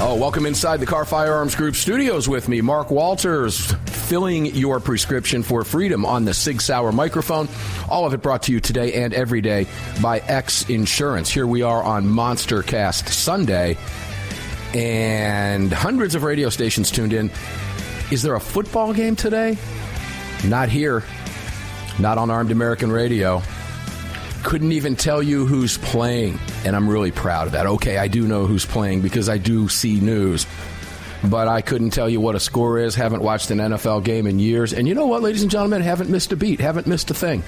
[0.00, 5.42] Oh, welcome inside the Kahr Firearms Group studios with me, Mark Walters, filling your prescription
[5.42, 7.48] for freedom on the Sig Sauer microphone.
[7.88, 9.66] All of it brought to you today and every day
[10.00, 11.28] by X Insurance.
[11.28, 13.76] Here we are on Monster Cast Sunday,
[14.72, 17.28] and hundreds of radio stations tuned in.
[18.12, 19.58] Is there a football game today?
[20.44, 21.02] Not here.
[21.98, 23.42] Not on Armed American Radio.
[24.48, 27.66] Couldn't even tell you who's playing, and I'm really proud of that.
[27.66, 30.46] Okay, I do know who's playing because I do see news,
[31.22, 32.94] but I couldn't tell you what a score is.
[32.94, 36.08] Haven't watched an NFL game in years, and you know what, ladies and gentlemen, haven't
[36.08, 37.42] missed a beat, haven't missed a thing.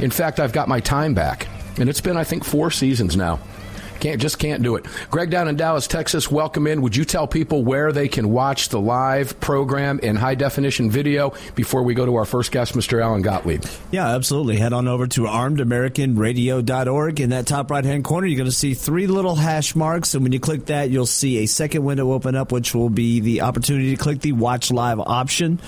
[0.00, 3.40] In fact, I've got my time back, and it's been, I think, four seasons now.
[4.02, 4.84] Can't just can't do it.
[5.12, 6.82] Greg down in Dallas, Texas, welcome in.
[6.82, 11.34] Would you tell people where they can watch the live program in high definition video
[11.54, 13.00] before we go to our first guest, Mr.
[13.00, 13.64] Alan Gottlieb?
[13.92, 14.56] Yeah, absolutely.
[14.56, 17.20] Head on over to armedamericanradio.org.
[17.20, 20.14] In that top right hand corner, you're going to see three little hash marks.
[20.14, 23.20] And when you click that, you'll see a second window open up, which will be
[23.20, 25.60] the opportunity to click the watch live option.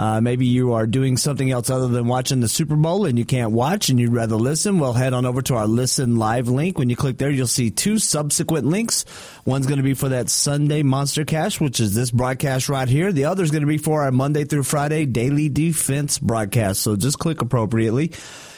[0.00, 3.26] Uh, maybe you are doing something else other than watching the Super Bowl and you
[3.26, 4.78] can't watch and you'd rather listen.
[4.78, 6.78] Well, head on over to our listen live link.
[6.78, 9.04] When you click there, you'll see two subsequent links.
[9.44, 13.12] One's going to be for that Sunday Monster Cast, which is this broadcast right here.
[13.12, 16.80] The other is going to be for our Monday through Friday daily defense broadcast.
[16.80, 18.12] So just click appropriately.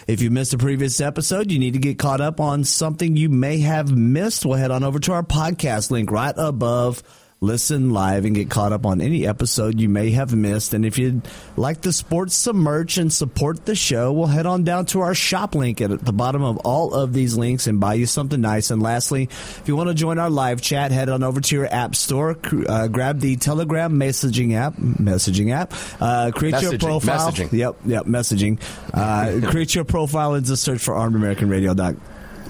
[0.07, 3.29] If you missed a previous episode, you need to get caught up on something you
[3.29, 4.47] may have missed.
[4.47, 7.03] We'll head on over to our podcast link right above
[7.43, 10.73] listen live and get caught up on any episode you may have missed.
[10.75, 11.23] And if you'd
[11.57, 15.15] like to support some merch and support the show, we'll head on down to our
[15.15, 18.71] shop link at the bottom of all of these links and buy you something nice.
[18.71, 21.67] And lastly, if you want to join our live chat, head on over to your
[21.67, 22.39] app store,
[22.69, 27.33] uh, grab the Telegram messaging app, messaging app, uh, create Messaging, your profile.
[27.33, 27.53] messaging.
[27.53, 28.61] Yep, yep, messaging.
[28.95, 31.75] Uh, create your profile and just search for Armed American Radio.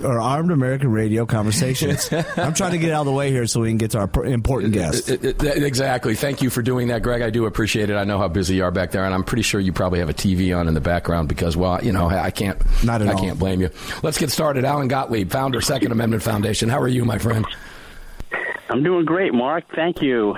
[0.03, 2.13] Or Armed American Radio Conversations.
[2.37, 4.25] I'm trying to get out of the way here so we can get to our
[4.25, 5.09] important guest.
[5.11, 6.15] Exactly.
[6.15, 7.23] Thank you for doing that, Greg.
[7.23, 7.95] I do appreciate it.
[7.97, 10.09] I know how busy you are back there, and I'm pretty sure you probably have
[10.09, 12.61] a TV on in the background because, well, you know, I can't.
[12.85, 13.19] Not at I all.
[13.21, 13.71] can't blame you.
[14.03, 14.65] Let's get started.
[14.65, 16.69] Alan Gottlieb, founder, Second Amendment Foundation.
[16.69, 17.47] How are you, my friend?
[18.71, 19.65] I'm doing great, Mark.
[19.75, 20.37] Thank you.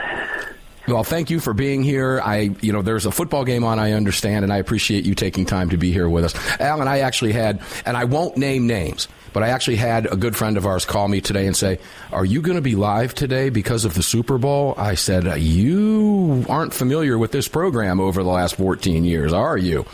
[0.87, 2.21] Well, thank you for being here.
[2.23, 3.79] I, you know, there's a football game on.
[3.79, 6.35] I understand, and I appreciate you taking time to be here with us.
[6.61, 10.34] Alan, I actually had, and I won't name names, but I actually had a good
[10.34, 11.78] friend of ours call me today and say,
[12.11, 15.34] "Are you going to be live today because of the Super Bowl?" I said, "Uh,
[15.34, 19.84] "You aren't familiar with this program over the last 14 years, are you?"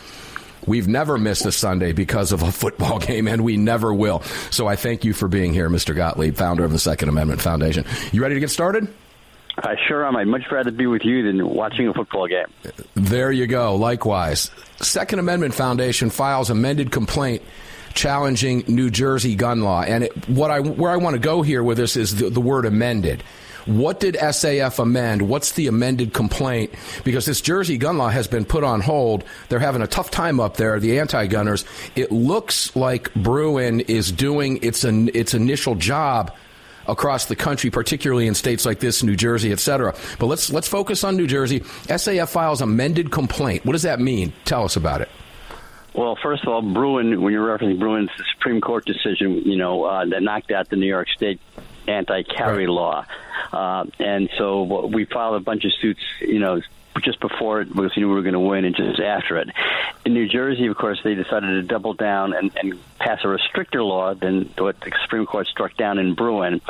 [0.67, 4.21] We've never missed a Sunday because of a football game, and we never will.
[4.51, 5.95] So I thank you for being here, Mr.
[5.95, 7.83] Gottlieb, founder of the Second Amendment Foundation.
[8.11, 8.87] You ready to get started?
[9.57, 10.15] I sure am.
[10.15, 12.45] I'd much rather be with you than watching a football game.
[12.93, 13.75] There you go.
[13.75, 17.41] Likewise, Second Amendment Foundation files amended complaint
[17.93, 19.81] challenging New Jersey gun law.
[19.81, 22.41] And it, what I where I want to go here with this is the, the
[22.41, 23.23] word amended.
[23.65, 25.21] What did SAF amend?
[25.21, 26.73] What's the amended complaint?
[27.03, 29.23] Because this Jersey gun law has been put on hold.
[29.49, 31.63] They're having a tough time up there, the anti-gunners.
[31.95, 36.35] It looks like Bruen is doing its an, its initial job
[36.87, 39.93] across the country, particularly in states like this, New Jersey, et cetera.
[40.17, 41.59] But let's let's focus on New Jersey.
[41.59, 43.63] SAF files amended complaint.
[43.63, 44.33] What does that mean?
[44.43, 45.09] Tell us about it.
[45.93, 50.05] Well, first of all, Bruen, when you're referencing Bruen's Supreme Court decision, you know, uh,
[50.05, 51.41] that knocked out the New York State
[51.87, 53.05] anti-carry law.
[53.51, 56.61] Uh, and so we filed a bunch of suits, you know,
[57.01, 59.49] just before it because we knew we were going to win and just after it.
[60.05, 63.85] In New Jersey, of course, they decided to double down and, and pass a restrictor
[63.85, 66.61] law than what the Supreme Court struck down in Bruen,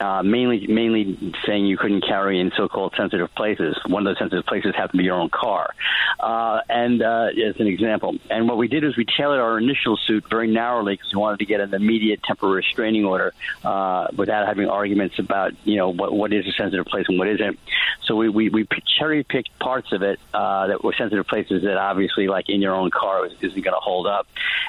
[0.00, 3.76] uh, mainly mainly saying you couldn't carry in so-called sensitive places.
[3.86, 5.74] One of those sensitive places happened to be your own car.
[6.20, 9.96] Uh, and uh, as an example, and what we did is we tailored our initial
[9.96, 13.34] suit very narrowly because we wanted to get an immediate temporary restraining order
[13.64, 17.28] uh, without having arguments about you know what what is a sensitive place and what
[17.28, 17.58] isn't.
[18.04, 18.66] So we we, we
[18.98, 22.74] cherry picked parts of it uh, that were sensitive places that obviously, like in your
[22.74, 24.28] own car, isn't going to hold up.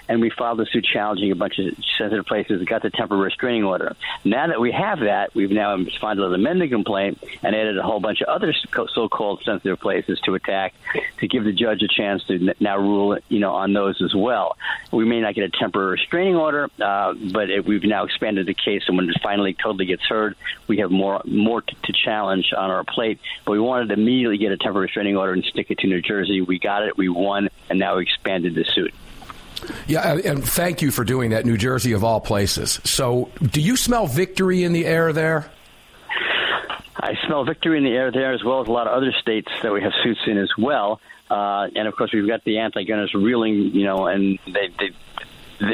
[0.10, 3.25] And we filed a suit challenging challenging a bunch of sensitive places, got the temporary
[3.25, 3.94] restraining order.
[4.23, 7.81] Now that we have that, we've now responded to the amended complaint and added a
[7.81, 10.73] whole bunch of other so-called sensitive places to attack
[11.19, 14.55] to give the judge a chance to now rule, you know, on those as well.
[14.91, 18.53] We may not get a temporary restraining order, uh, but it, we've now expanded the
[18.53, 20.35] case, and when it finally totally gets heard,
[20.67, 23.19] we have more more to, to challenge on our plate.
[23.45, 26.01] But we wanted to immediately get a temporary restraining order and stick it to New
[26.01, 26.41] Jersey.
[26.41, 28.94] We got it, we won, and now we expanded the suit.
[29.88, 32.80] Yeah, and thank you for doing that, New Jersey of all places.
[32.83, 35.51] So, do you smell victory in the air there?
[36.95, 39.50] I smell victory in the air there, as well as a lot of other states
[39.62, 41.01] that we have suits in as well.
[41.30, 44.92] Uh, and of course, we've got the anti-gunners reeling, you know, and they, they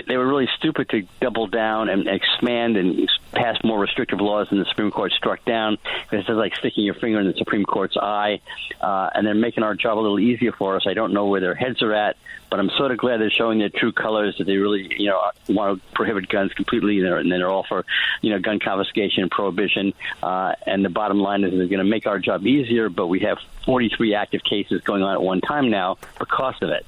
[0.08, 4.60] they were really stupid to double down and expand and pass more restrictive laws than
[4.60, 5.78] the Supreme Court struck down.
[6.12, 8.42] It's just like sticking your finger in the Supreme Court's eye,
[8.82, 10.84] uh, and they're making our job a little easier for us.
[10.88, 12.18] I don't know where their heads are at,
[12.50, 15.22] but I'm sort of glad they're showing their true colors that they really, you know,
[15.50, 17.86] want to prohibit guns completely, and they're, and they're all for,
[18.22, 19.94] you know, gun confiscation and prohibition.
[20.22, 23.20] Uh, and the bottom line is they're going to make our job easier, but we
[23.22, 26.86] have 43 active cases going on at one time now because of it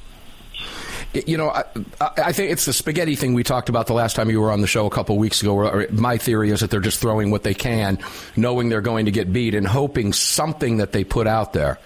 [1.14, 1.64] you know, I,
[2.00, 4.62] I, think it's the spaghetti thing we talked about the last time you were on
[4.62, 5.62] the show a couple weeks ago.
[5.62, 8.00] Uh, my theory is that they're just throwing what they can,
[8.36, 11.80] knowing they're going to get beat, and hoping something that they put out there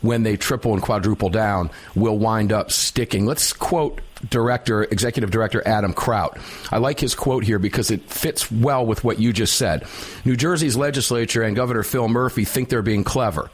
[0.00, 3.24] when they triple and quadruple down will wind up sticking.
[3.26, 6.38] Let's quote director, executive director Adam Kraut.
[6.70, 9.86] I like his quote here because it fits well with what you just said.
[10.24, 13.50] New Jersey's legislature and Governor Phil Murphy think they're being clever,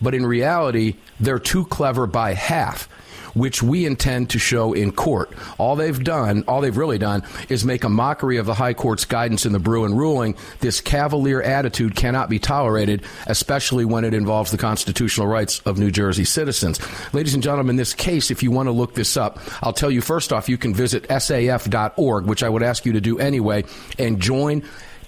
[0.00, 2.88] but in reality, they're too clever by half
[3.34, 5.32] which we intend to show in court.
[5.58, 9.04] All they've done, all they've really done, is make a mockery of the High Court's
[9.04, 10.36] guidance in the Bruen ruling.
[10.60, 15.90] This cavalier attitude cannot be tolerated, especially when it involves the constitutional rights of New
[15.90, 16.80] Jersey citizens.
[17.14, 20.00] Ladies and gentlemen, this case, if you want to look this up, I'll tell you
[20.00, 23.64] first off, you can visit saf.org, which I would ask you to do anyway,
[23.98, 24.62] and join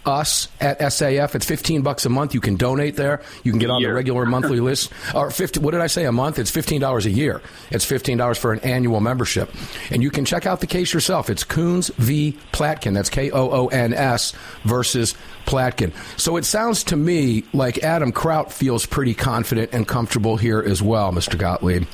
[0.06, 1.34] us at SAF.
[1.34, 2.34] It's 15 bucks a month.
[2.34, 3.22] You can donate there.
[3.44, 4.92] You can get on the regular monthly list.
[5.14, 6.38] Or 50, what did I say a month?
[6.38, 7.42] It's $15 a year.
[7.70, 9.52] It's $15 for an annual membership.
[9.90, 11.30] And you can check out the case yourself.
[11.30, 12.38] It's Koons v.
[12.52, 12.94] Platkin.
[12.94, 14.32] That's K O O N S
[14.64, 15.14] versus
[15.46, 15.92] Platkin.
[16.18, 20.82] So it sounds to me like Adam Kraut feels pretty confident and comfortable here as
[20.82, 21.38] well, Mr.
[21.38, 21.86] Gottlieb.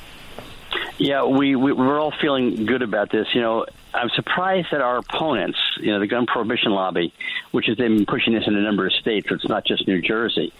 [0.99, 3.27] Yeah, we, we we're all feeling good about this.
[3.35, 3.67] You know,
[3.97, 7.13] I'm surprised that our opponents, you know, the gun prohibition lobby,
[7.51, 10.03] which has been pushing this in a number of states, so it's not just New
[10.03, 10.53] Jersey.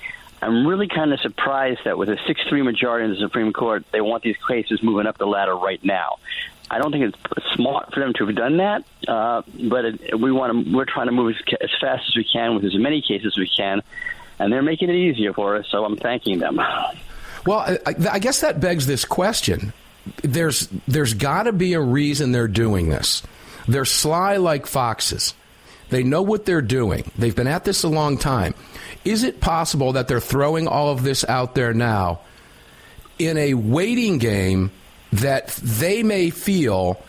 [0.43, 3.85] I'm really kind of surprised that with a 6 3 majority in the Supreme Court,
[3.93, 6.17] they want these cases moving up the ladder right now.
[6.71, 10.33] I don't think it's smart for them to have done that, uh, but it, we
[10.33, 13.01] want to, we're trying to move as, as fast as we can with as many
[13.01, 13.83] cases as we can,
[14.39, 16.61] and they're making it easier for us, so I'm thanking them.
[17.47, 17.79] Well, I,
[18.11, 19.73] I guess that begs this question
[20.23, 23.23] there's there's got to be a reason they're doing this.
[23.69, 25.35] They're sly like foxes.
[25.91, 27.11] They know what they're doing.
[27.17, 28.55] They've been at this a long time.
[29.05, 32.21] Is it possible that they're throwing all of this out there now
[33.19, 34.73] in a waiting game
[35.13, 37.01] that they may feel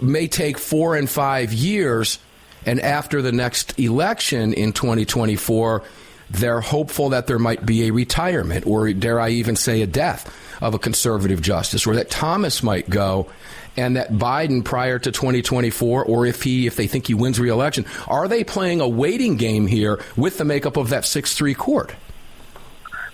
[0.00, 2.18] may take four and five years,
[2.66, 5.82] and after the next election in 2024,
[6.32, 10.34] they're hopeful that there might be a retirement, or dare I even say a death
[10.60, 13.28] of a conservative justice, or that Thomas might go,
[13.76, 17.86] and that Biden prior to 2024, or if he if they think he wins re-election,
[18.06, 21.94] are they playing a waiting game here with the makeup of that six three court?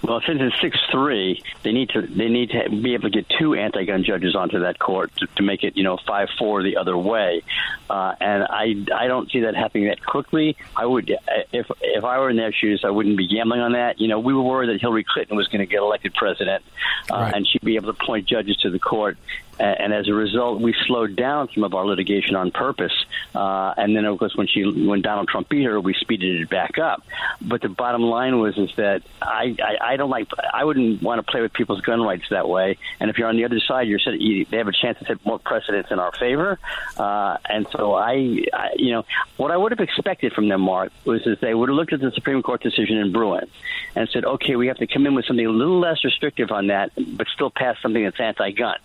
[0.02, 3.28] Well, since it's six three, they need to they need to be able to get
[3.38, 6.76] two anti-gun judges onto that court to, to make it you know five four the
[6.76, 7.42] other way,
[7.90, 10.56] uh, and I I don't see that happening that quickly.
[10.76, 11.10] I would
[11.52, 14.00] if if I were in their shoes, I wouldn't be gambling on that.
[14.00, 16.62] You know, we were worried that Hillary Clinton was going to get elected president,
[17.10, 17.34] uh, right.
[17.34, 19.18] and she'd be able to appoint judges to the court,
[19.58, 22.92] and as a result, we slowed down some of our litigation on purpose.
[23.34, 26.48] Uh, and then, of course, when she when Donald Trump beat her, we speeded it
[26.48, 27.02] back up.
[27.40, 31.24] But the bottom line was is that I, I, I don't like I wouldn't want
[31.24, 32.78] to play with people's gun rights that way.
[33.00, 35.24] And if you're on the other side, you're you, they have a chance to set
[35.24, 36.58] more precedents in our favor.
[36.96, 39.04] Uh, and so I, I, you know,
[39.36, 42.00] what I would have expected from them, Mark, was that they would have looked at
[42.00, 43.48] the Supreme Court decision in Bruen
[43.94, 46.68] and said, okay, we have to come in with something a little less restrictive on
[46.68, 48.76] that, but still pass something that's anti-gun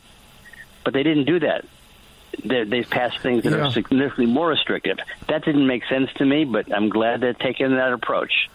[0.83, 1.65] but they didn't do that.
[2.43, 3.67] They, they've passed things that yeah.
[3.67, 4.97] are significantly more restrictive.
[5.27, 8.49] That didn't make sense to me, but I'm glad they're taking that approach.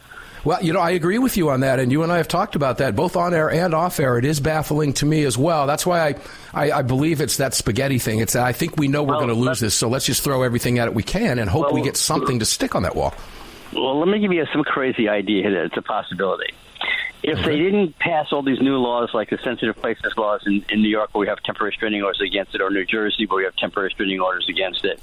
[0.44, 2.54] Well, you know, I agree with you on that, and you and I have talked
[2.54, 4.18] about that both on air and off air.
[4.18, 5.66] It is baffling to me as well.
[5.66, 6.14] That's why I,
[6.54, 8.20] I, I believe it's that spaghetti thing.
[8.20, 10.42] It's I think we know we're well, going to lose this, so let's just throw
[10.42, 12.94] everything at it we can and hope well, we get something to stick on that
[12.94, 13.14] wall.
[13.72, 15.64] Well, let me give you some crazy idea here.
[15.64, 16.54] It's a possibility.
[17.22, 20.82] If they didn't pass all these new laws, like the sensitive places laws in, in
[20.82, 23.44] New York, where we have temporary restraining orders against it, or New Jersey, where we
[23.44, 25.00] have temporary restraining orders against it,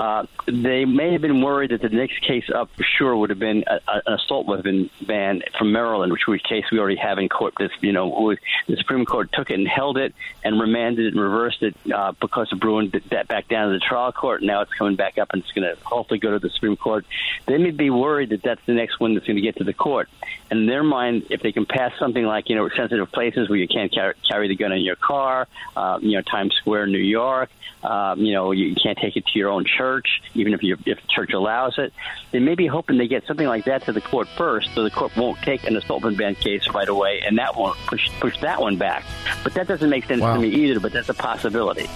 [0.00, 3.38] uh, they may have been worried that the next case up for sure would have
[3.38, 6.96] been a, a, an assault weapon ban from Maryland, which was a case we already
[6.96, 7.52] have in court.
[7.58, 8.34] This, you know,
[8.66, 12.12] the Supreme Court took it and held it and remanded it and reversed it uh,
[12.18, 14.42] because of Bruen that back down to the trial court.
[14.42, 17.04] Now it's coming back up and it's going to hopefully go to the Supreme Court.
[17.44, 19.74] They may be worried that that's the next one that's going to get to the
[19.74, 20.08] court.
[20.50, 23.58] And in their mind, if they can pass something like, you know, sensitive places where
[23.58, 26.98] you can't carry, carry the gun in your car, uh, you know, Times Square, New
[26.98, 27.50] York,
[27.82, 29.89] um, you know, you can't take it to your own church,
[30.34, 31.92] even if you if the church allows it.
[32.30, 34.90] They may be hoping they get something like that to the court first, so the
[34.90, 38.38] court won't take an assault and ban case right away, and that won't push push
[38.40, 39.04] that one back.
[39.42, 40.34] But that doesn't make sense wow.
[40.34, 40.80] to me either.
[40.80, 41.88] But that's a possibility.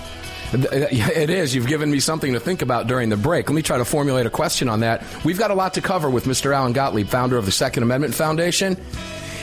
[0.53, 1.55] Uh, it is.
[1.55, 3.49] You've given me something to think about during the break.
[3.49, 5.05] Let me try to formulate a question on that.
[5.25, 6.55] We've got a lot to cover with Mr.
[6.55, 8.77] Alan Gottlieb, founder of the Second Amendment Foundation,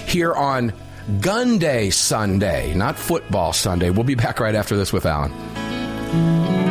[0.06, 0.74] here on
[1.20, 3.90] Gun Day Sunday, not Football Sunday.
[3.90, 6.71] We'll be back right after this with Alan.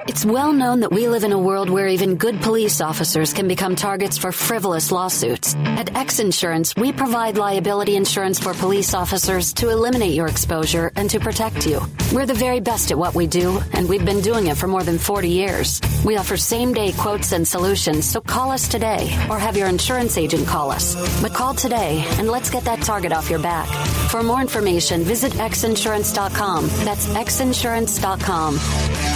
[0.00, 3.48] It's well known that we live in a world where even good police officers can
[3.48, 5.54] become targets for frivolous lawsuits.
[5.64, 11.08] At X Insurance, we provide liability insurance for police officers to eliminate your exposure and
[11.10, 11.80] to protect you.
[12.12, 14.82] We're the very best at what we do, and we've been doing it for more
[14.82, 15.80] than 40 years.
[16.04, 20.18] We offer same day quotes and solutions, so call us today or have your insurance
[20.18, 20.94] agent call us.
[21.22, 23.68] But call today and let's get that target off your back.
[24.10, 26.66] For more information, visit xinsurance.com.
[26.84, 29.15] That's xinsurance.com.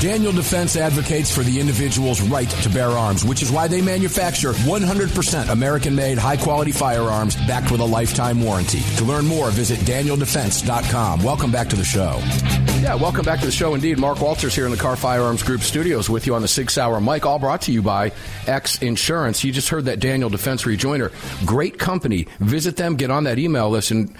[0.00, 4.52] Daniel Defense advocates for the individual's right to bear arms, which is why they manufacture
[4.52, 8.78] 100% American made, high quality firearms backed with a lifetime warranty.
[8.98, 11.24] To learn more, visit DanielDefense.com.
[11.24, 12.20] Welcome back to the show.
[12.80, 13.98] Yeah, welcome back to the show indeed.
[13.98, 17.00] Mark Walters here in the Kahr Firearms Group studios with you on the Sig Sauer
[17.00, 18.12] Mike, all brought to you by
[18.46, 19.42] X Insurance.
[19.42, 21.10] You just heard that Daniel Defense Rejoiner.
[21.44, 22.28] Great company.
[22.38, 24.14] Visit them, get on that email list, and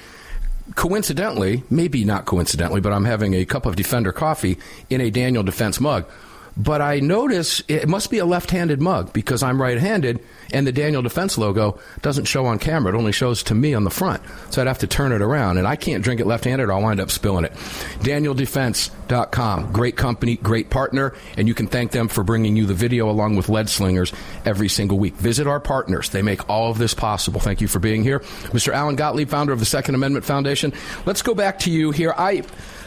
[0.74, 4.58] coincidentally, maybe not coincidentally, but I'm having a cup of Defender coffee
[4.90, 6.04] in a Daniel Defense mug.
[6.58, 10.20] But I notice it must be a left handed mug because I'm right handed
[10.52, 12.92] and the Daniel Defense logo doesn't show on camera.
[12.92, 14.22] It only shows to me on the front.
[14.50, 16.72] So I'd have to turn it around and I can't drink it left handed or
[16.72, 17.52] I'll wind up spilling it.
[18.00, 19.72] DanielDefense.com.
[19.72, 23.36] Great company, great partner, and you can thank them for bringing you the video along
[23.36, 24.12] with lead slingers
[24.44, 25.14] every single week.
[25.14, 26.08] Visit our partners.
[26.08, 27.40] They make all of this possible.
[27.40, 28.20] Thank you for being here.
[28.50, 28.72] Mr.
[28.72, 30.72] Alan Gottlieb, founder of the Second Amendment Foundation.
[31.06, 32.14] Let's go back to you here.
[32.16, 32.42] I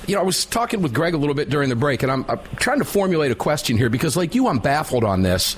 [0.07, 2.25] you know, I was talking with Greg a little bit during the break, and I'm,
[2.27, 5.55] I'm trying to formulate a question here because, like you, I'm baffled on this.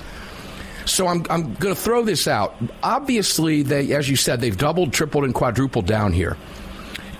[0.86, 2.54] So I'm, I'm going to throw this out.
[2.82, 6.36] Obviously, they, as you said, they've doubled, tripled, and quadrupled down here.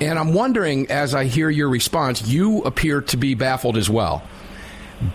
[0.01, 4.23] And I'm wondering, as I hear your response, you appear to be baffled as well.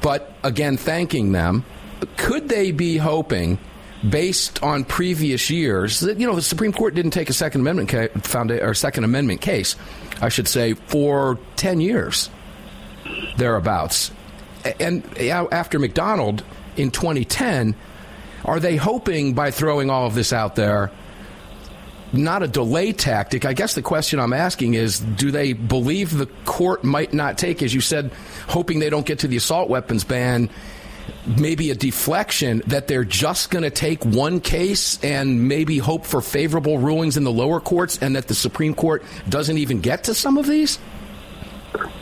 [0.01, 1.63] But again, thanking them,
[2.17, 3.59] could they be hoping,
[4.07, 8.61] based on previous years, you know the Supreme Court didn't take a Second Amendment ca-
[8.61, 9.75] or Second Amendment case,
[10.21, 12.29] I should say, for ten years,
[13.37, 14.11] thereabouts,
[14.79, 16.43] and after McDonald
[16.77, 17.75] in 2010,
[18.45, 20.91] are they hoping by throwing all of this out there?
[22.11, 23.45] Not a delay tactic.
[23.45, 27.61] I guess the question I'm asking is do they believe the court might not take,
[27.61, 28.11] as you said,
[28.47, 30.49] hoping they don't get to the assault weapons ban,
[31.25, 36.21] maybe a deflection that they're just going to take one case and maybe hope for
[36.21, 40.13] favorable rulings in the lower courts and that the Supreme Court doesn't even get to
[40.13, 40.79] some of these?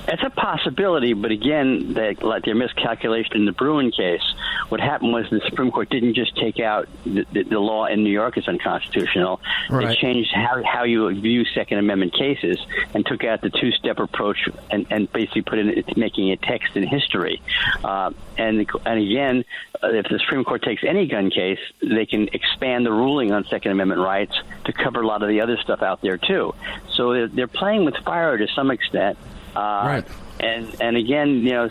[0.08, 4.21] It's a possibility, but again, they, like their miscalculation in the Bruen case,
[4.69, 8.03] what happened was the Supreme Court didn't just take out the, the, the law in
[8.03, 9.41] New York is unconstitutional.
[9.69, 9.88] Right.
[9.88, 12.58] They changed how, how you view Second Amendment cases
[12.93, 16.41] and took out the two step approach and, and basically put in it's making it
[16.41, 17.41] text in history.
[17.84, 19.45] Uh, and and again,
[19.84, 23.43] uh, if the Supreme Court takes any gun case, they can expand the ruling on
[23.45, 26.53] Second Amendment rights to cover a lot of the other stuff out there too.
[26.93, 29.17] So they're, they're playing with fire to some extent.
[29.57, 30.05] Uh, Right.
[30.39, 31.67] And and again, you know,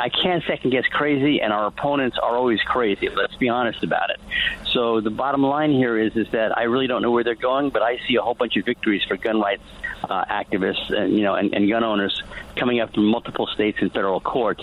[0.00, 3.08] I can't second guess crazy, and our opponents are always crazy.
[3.08, 4.20] Let's be honest about it.
[4.72, 7.70] So the bottom line here is is that I really don't know where they're going,
[7.70, 9.64] but I see a whole bunch of victories for gun rights
[10.04, 12.22] uh, activists and you know and, and gun owners
[12.56, 14.62] coming up from multiple states and federal courts.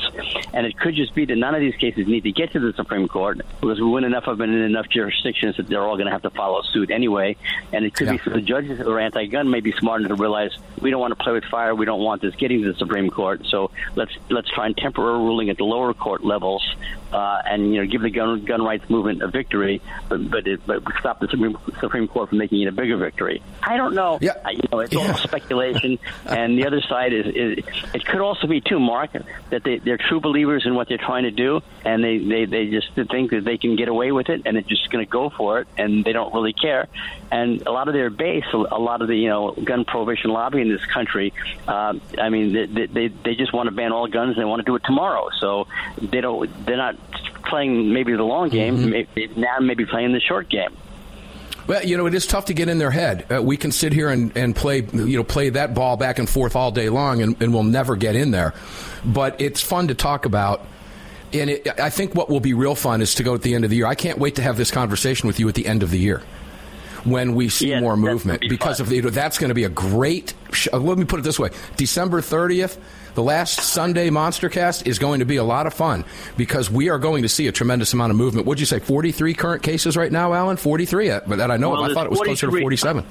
[0.53, 2.73] And it could just be that none of these cases need to get to the
[2.73, 6.07] Supreme Court because we win enough of them in enough jurisdictions that they're all going
[6.07, 7.35] to have to follow suit anyway.
[7.71, 8.21] And it could be Yeah.
[8.23, 10.51] for the judges who are anti-gun may be smart enough to realize
[10.81, 11.73] we don't want to play with fire.
[11.75, 13.45] We don't want this getting to the Supreme Court.
[13.45, 16.63] So let's let's try and temper a ruling at the lower court levels,
[17.11, 20.61] uh, and you know give the gun gun rights movement a victory, but but, it,
[20.65, 23.41] but stop the Supreme, Supreme Court from making it a bigger victory.
[23.61, 24.17] I don't know.
[24.21, 24.33] Yeah.
[24.43, 25.07] I- you know, it's Yeah.
[25.11, 25.99] all speculation.
[26.25, 29.11] and the other side is, is it could also be too, Mark,
[29.49, 32.67] that they, they're true believers in what they're trying to do, and they, they, they
[32.67, 35.29] just think that they can get away with it, and they're just going to go
[35.29, 36.87] for it, and they don't really care.
[37.31, 40.61] And a lot of their base, a lot of the you know gun prohibition lobby
[40.61, 41.33] in this country,
[41.67, 44.35] uh, I mean, they, they they just want to ban all guns.
[44.35, 45.67] and They want to do it tomorrow, so
[46.01, 46.65] they don't.
[46.65, 46.95] They're not
[47.43, 48.89] playing maybe the long game.
[48.89, 50.75] Maybe, now maybe playing the short game.
[51.65, 53.25] Well, you know, it is tough to get in their head.
[53.31, 56.29] Uh, we can sit here and, and play, you know, play that ball back and
[56.29, 58.53] forth all day long, and, and we'll never get in there.
[59.05, 60.65] But it's fun to talk about.
[61.31, 63.63] And it, I think what will be real fun is to go at the end
[63.63, 63.85] of the year.
[63.85, 66.21] I can't wait to have this conversation with you at the end of the year
[67.05, 68.85] when we see more movement be because fun.
[68.85, 70.33] of the, that's going to be a great.
[70.51, 72.79] Sh- uh, let me put it this way: December thirtieth,
[73.15, 76.05] the last Sunday Monstercast is going to be a lot of fun
[76.37, 78.47] because we are going to see a tremendous amount of movement.
[78.47, 78.79] What'd you say?
[78.79, 80.57] Forty-three current cases right now, Alan?
[80.57, 81.91] Forty-three, uh, but that I know Well, of.
[81.91, 83.03] I thought it was closer to 43.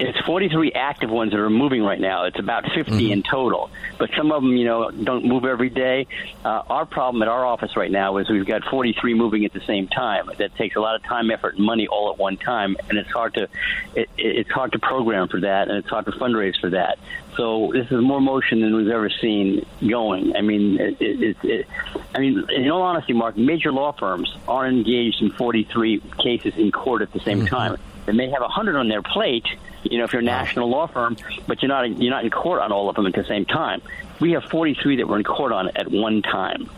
[0.00, 2.24] It's 43 active ones that are moving right now.
[2.24, 3.12] It's about 50 mm-hmm.
[3.12, 6.06] in total, but some of them, you know, don't move every day.
[6.44, 9.60] Uh, our problem at our office right now is we've got 43 moving at the
[9.60, 10.30] same time.
[10.38, 13.10] That takes a lot of time, effort, and money all at one time, and it's
[13.10, 13.48] hard to
[13.94, 16.98] it, it's hard to program for that, and it's hard to fundraise for that.
[17.36, 20.34] So this is more motion than we've ever seen going.
[20.34, 21.66] I mean, it, it, it,
[22.14, 26.72] I mean, in all honesty, Mark, major law firms are engaged in 43 cases in
[26.72, 27.46] court at the same mm-hmm.
[27.46, 27.76] time.
[28.08, 29.44] They may have 100 on their plate,
[29.82, 32.62] you know, if you're a national law firm, but you're not you're not in court
[32.62, 33.82] on all of them at the same time.
[34.18, 36.70] We have 43 that we're in court on at one time.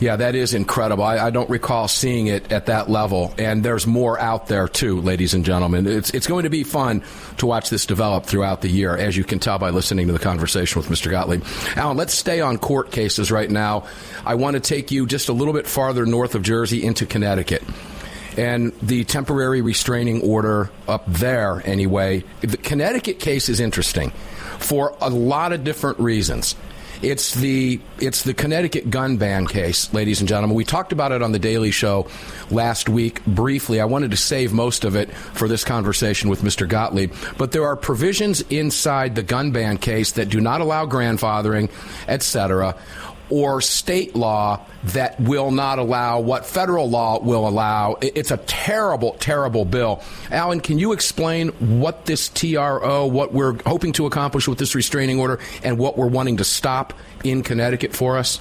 [0.00, 1.04] Yeah, that is incredible.
[1.04, 5.00] I, I, don't recall seeing it at that level, and there's more out there too,
[5.02, 5.86] ladies and gentlemen.
[5.86, 7.04] It's it's going to be fun
[7.36, 10.18] to watch this develop throughout the year, as you can tell by listening to the
[10.18, 11.12] conversation with Mr.
[11.12, 11.44] Gottlieb.
[11.76, 13.86] Alan, let's stay on court cases right now.
[14.24, 17.62] I want to take you just a little bit farther north of Jersey into Connecticut.
[18.36, 24.10] And the temporary restraining order up there, anyway, the Connecticut case is interesting
[24.58, 26.54] for a lot of different reasons.
[27.02, 30.54] It's the it's the Connecticut gun ban case, ladies and gentlemen.
[30.54, 32.08] We talked about it on the Daily Show
[32.50, 33.80] last week briefly.
[33.80, 36.68] I wanted to save most of it for this conversation with Mr.
[36.68, 41.70] Gottlieb, but there are provisions inside the gun ban case that do not allow grandfathering,
[42.06, 42.76] etc
[43.30, 47.96] or state law that will not allow what federal law will allow.
[48.00, 50.02] It's a terrible, terrible bill.
[50.30, 55.18] Alan, can you explain what this TRO, what we're hoping to accomplish with this restraining
[55.18, 56.92] order, and what we're wanting to stop
[57.24, 58.40] in Connecticut for us?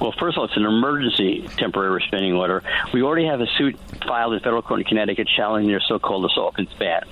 [0.00, 2.62] Well, first of all, it's an emergency temporary restraining order.
[2.92, 6.54] We already have a suit filed in federal court in Connecticut challenging their so-called assault
[6.54, 7.02] weapons ban.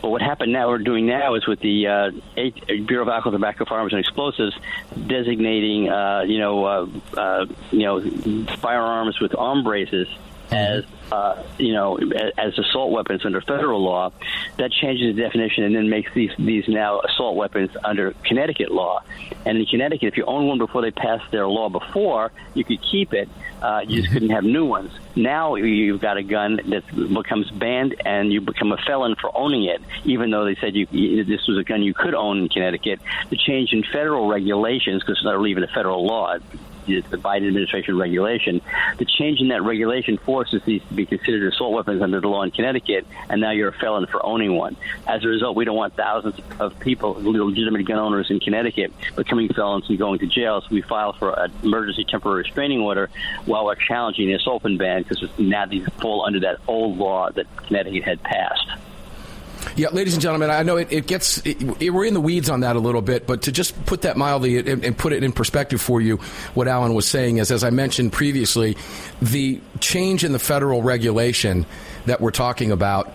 [0.00, 2.10] But what happened now, we're doing now, is with the uh,
[2.86, 4.56] Bureau of Alcohol, Tobacco, Firearms, and Explosives
[5.06, 10.08] designating, uh, you know, uh, uh you know, firearms with arm braces
[10.52, 11.98] as uh, you know
[12.38, 14.12] as assault weapons under federal law,
[14.56, 19.02] that changes the definition and then makes these these now assault weapons under Connecticut law.
[19.44, 22.80] And in Connecticut, if you own one before they passed their law before, you could
[22.82, 23.28] keep it.
[23.60, 24.14] Uh, you just mm-hmm.
[24.14, 24.92] couldn't have new ones.
[25.14, 29.64] Now you've got a gun that becomes banned, and you become a felon for owning
[29.64, 30.86] it, even though they said you,
[31.24, 33.00] this was a gun you could own in Connecticut.
[33.30, 36.38] The change in federal regulations, because they're even a federal law,
[36.86, 38.60] the Biden administration regulation.
[38.98, 42.42] The change in that regulation forces these to be considered assault weapons under the law
[42.42, 44.76] in Connecticut, and now you're a felon for owning one.
[45.06, 49.48] As a result, we don't want thousands of people, legitimate gun owners in Connecticut, becoming
[49.48, 50.60] felons and going to jail.
[50.60, 53.10] So we filed for an emergency temporary restraining order
[53.46, 57.46] while we're challenging this open ban because now these fall under that old law that
[57.56, 58.68] Connecticut had passed.
[59.74, 62.50] Yeah, ladies and gentlemen, I know it, it gets it, it, we're in the weeds
[62.50, 65.24] on that a little bit, but to just put that mildly and, and, put it
[65.24, 66.18] in perspective for you,
[66.52, 68.76] what Alan was saying is, as I mentioned previously,
[69.22, 71.64] the change in the federal regulation
[72.04, 73.14] that we're talking about.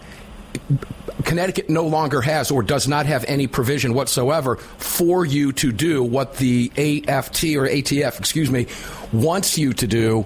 [1.23, 6.03] Connecticut no longer has or does not have any provision whatsoever for you to do
[6.03, 8.65] what the AFT or ATF, excuse me,
[9.13, 10.25] wants you to do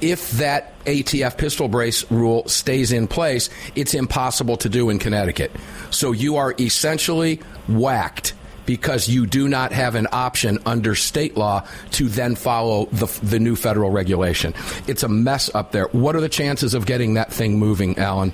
[0.00, 5.52] if that ATF pistol brace rule stays in place, it's impossible to do in Connecticut.
[5.90, 8.34] So you are essentially whacked
[8.66, 13.38] because you do not have an option under state law to then follow the, the
[13.38, 14.52] new federal regulation.
[14.86, 15.86] It's a mess up there.
[15.92, 18.32] What are the chances of getting that thing moving, Alan?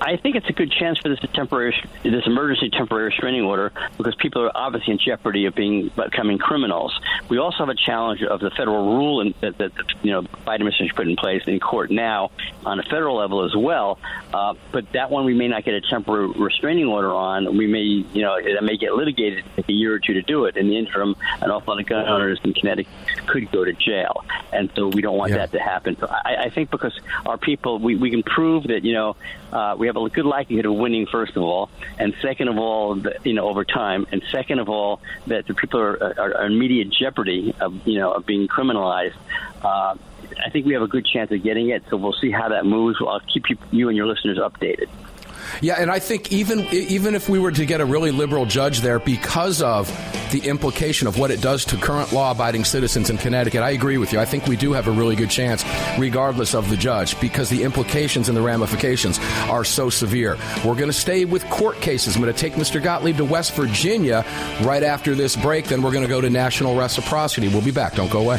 [0.00, 4.14] I think it's a good chance for this temporary, this emergency temporary restraining order because
[4.14, 6.98] people are obviously in jeopardy of being becoming criminals.
[7.28, 10.54] We also have a challenge of the federal rule in, that, that you know Biden
[10.54, 12.30] administration put in place in court now
[12.64, 13.98] on a federal level as well.
[14.32, 17.56] Uh, but that one we may not get a temporary restraining order on.
[17.56, 20.56] We may, you know, it may get litigated a year or two to do it.
[20.56, 22.92] In the interim, an awful lot of gun owners in Connecticut
[23.26, 25.38] could go to jail, and so we don't want yeah.
[25.38, 25.96] that to happen.
[25.98, 29.16] So I, I think because our people, we, we can prove that you know
[29.52, 32.96] uh, we have a good likelihood of winning, first of all, and second of all,
[32.96, 36.46] that, you know, over time, and second of all, that the people are, are, are
[36.46, 39.16] in immediate jeopardy of, you know, of being criminalized.
[39.62, 39.96] Uh,
[40.44, 42.66] I think we have a good chance of getting it, so we'll see how that
[42.66, 42.98] moves.
[43.00, 44.88] I'll keep you, you and your listeners updated.
[45.60, 48.80] Yeah, and I think even even if we were to get a really liberal judge
[48.80, 49.88] there, because of
[50.30, 54.12] the implication of what it does to current law-abiding citizens in Connecticut, I agree with
[54.12, 54.20] you.
[54.20, 55.64] I think we do have a really good chance,
[55.98, 60.36] regardless of the judge, because the implications and the ramifications are so severe.
[60.64, 62.14] We're going to stay with court cases.
[62.16, 62.82] I'm going to take Mr.
[62.82, 64.24] Gottlieb to West Virginia
[64.62, 65.66] right after this break.
[65.66, 67.48] Then we're going to go to national reciprocity.
[67.48, 67.94] We'll be back.
[67.94, 68.38] Don't go away.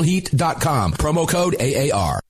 [0.00, 0.92] LegalHeat.com.
[0.92, 2.29] Promo code AAR.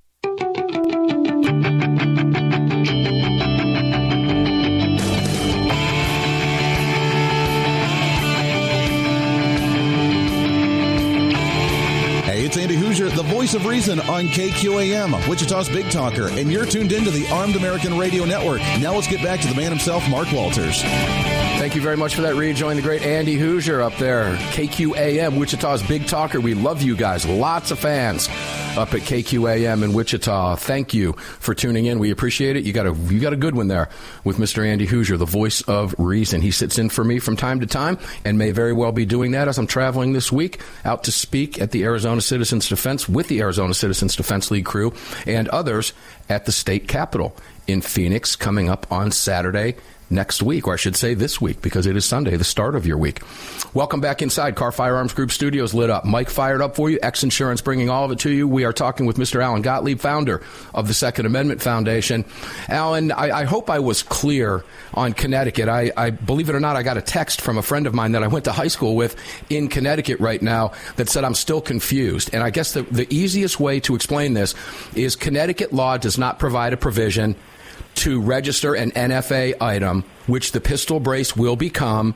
[13.53, 18.23] of reason on KQAM, Wichita's Big Talker, and you're tuned into the Armed American Radio
[18.23, 18.61] Network.
[18.79, 20.81] Now let's get back to the man himself, Mark Walters.
[21.61, 22.75] Thank you very much for that rejoin.
[22.75, 26.41] The great Andy Hooser up there, KQAM, Wichita's Big Talker.
[26.41, 27.23] We love you guys.
[27.23, 28.27] Lots of fans
[28.75, 30.55] up at KQAM in Wichita.
[30.55, 31.99] Thank you for tuning in.
[31.99, 32.63] We appreciate it.
[32.63, 33.89] You got a you got a good one there
[34.23, 34.65] with Mr.
[34.65, 36.41] Andy Hooser, the voice of reason.
[36.41, 39.29] He sits in for me from time to time and may very well be doing
[39.33, 43.27] that as I'm traveling this week out to speak at the Arizona Citizens Defense with
[43.27, 44.95] the Arizona Citizens Defense League crew
[45.27, 45.93] and others
[46.27, 49.75] at the state capitol in Phoenix coming up on Saturday
[50.11, 52.85] next week, or I should say this week, because it is Sunday, the start of
[52.85, 53.21] your week.
[53.73, 56.05] Welcome back inside Kahr Firearms Group Studios lit up.
[56.05, 56.99] Mike fired up for you.
[57.01, 58.47] X Insurance bringing all of it to you.
[58.47, 59.41] We are talking with Mr.
[59.41, 60.41] Alan Gottlieb, founder
[60.73, 62.25] of the Second Amendment Foundation.
[62.67, 65.69] Alan, I, I hope I was clear on Connecticut.
[65.69, 68.11] I, I believe it or not, I got a text from a friend of mine
[68.11, 69.15] that I went to high school with
[69.49, 72.29] in Connecticut right now that said I'm still confused.
[72.33, 74.53] And I guess the, the easiest way to explain this
[74.95, 77.35] is Connecticut law does not provide a provision
[77.95, 82.15] to register an NFA item, which the pistol brace will become,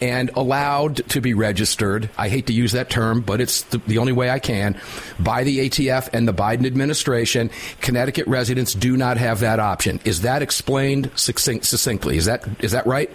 [0.00, 2.08] and allowed to be registered.
[2.16, 4.80] I hate to use that term, but it's the, the, only way I can
[5.18, 7.50] by the ATF and the Biden administration.
[7.80, 10.00] Connecticut residents do not have that option.
[10.04, 12.16] Is that explained succinct, succinctly?
[12.16, 13.10] Is that is that right?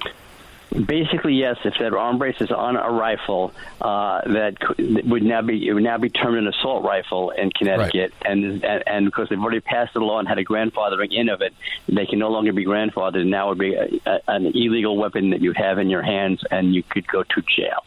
[0.71, 1.57] Basically, yes.
[1.63, 4.55] If that arm brace is on a rifle, uh, that
[5.05, 8.31] would now be it would now be termed an assault rifle in Connecticut, right.
[8.31, 11.41] and, and and because they've already passed the law and had a grandfathering in of
[11.41, 11.53] it,
[11.87, 13.25] they can no longer be grandfathered.
[13.25, 16.73] Now would be a, a, an illegal weapon that you have in your hands, and
[16.73, 17.83] you could go to jail.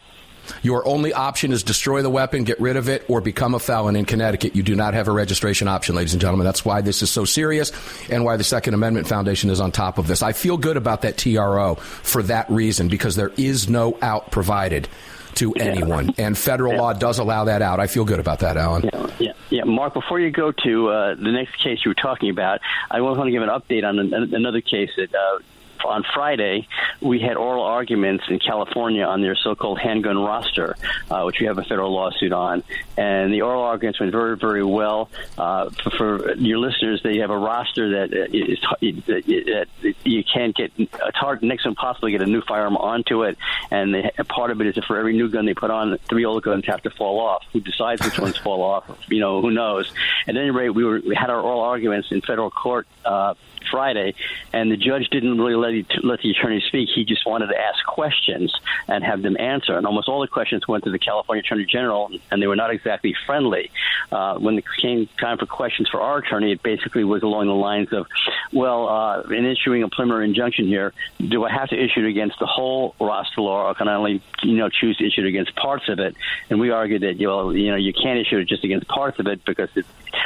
[0.61, 3.95] Your only option is destroy the weapon, get rid of it, or become a felon
[3.95, 4.55] in Connecticut.
[4.55, 6.45] You do not have a registration option, ladies and gentlemen.
[6.45, 7.71] That's why this is so serious
[8.09, 10.21] and why the Second Amendment Foundation is on top of this.
[10.21, 14.87] I feel good about that TRO for that reason because there is no out provided
[15.35, 16.81] to anyone, and federal yeah.
[16.81, 17.79] law does allow that out.
[17.79, 18.89] I feel good about that, Alan.
[18.91, 19.63] Yeah, yeah, yeah.
[19.63, 22.59] Mark, before you go to uh, the next case you were talking about,
[22.91, 25.39] I want to give an update on another case that uh,
[25.85, 26.67] on Friday,
[27.01, 30.75] we had oral arguments in California on their so-called handgun roster,
[31.09, 32.63] uh, which we have a federal lawsuit on.
[32.97, 35.09] And the oral arguments went very, very well.
[35.37, 38.59] Uh, for, for, your listeners, they have a roster that is
[39.07, 39.67] that
[40.03, 40.71] you can't get.
[40.77, 43.37] It's hard, next to impossible to get a new firearm onto it.
[43.71, 46.25] And they, part of it is that for every new gun they put on, three
[46.25, 47.43] old guns have to fall off.
[47.53, 48.89] Who decides which ones fall off?
[49.09, 49.91] You know, who knows?
[50.27, 52.87] At any rate, we were we had our oral arguments in federal court.
[53.05, 53.33] Uh,
[53.69, 54.13] Friday,
[54.53, 56.89] and the judge didn't really let, let the attorney speak.
[56.93, 58.53] He just wanted to ask questions
[58.87, 59.77] and have them answer.
[59.77, 62.71] And almost all the questions went to the California Attorney General, and they were not
[62.71, 63.71] exactly friendly.
[64.11, 67.53] Uh, when it came time for questions for our attorney, it basically was along the
[67.53, 68.07] lines of,
[68.51, 72.39] well, uh, in issuing a preliminary injunction here, do I have to issue it against
[72.39, 75.55] the whole roster law, or can I only, you know, choose to issue it against
[75.55, 76.15] parts of it?
[76.49, 79.27] And we argued that, you you know, you can't issue it just against parts of
[79.27, 79.85] it because it,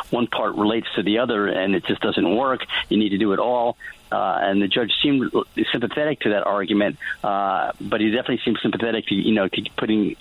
[0.09, 2.61] one part relates to the other, and it just doesn't work.
[2.89, 3.77] You need to do it all.
[4.11, 5.31] Uh, and the judge seemed
[5.71, 10.15] sympathetic to that argument, uh, but he definitely seemed sympathetic to you know to putting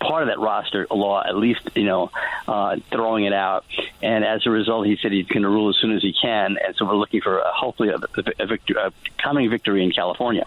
[0.00, 2.10] part of that roster law at least you know
[2.48, 3.64] uh, throwing it out.
[4.02, 6.56] And as a result, he said he's going to rule as soon as he can.
[6.64, 8.92] And so we're looking for a, hopefully a, a, a
[9.22, 10.46] coming victory in California.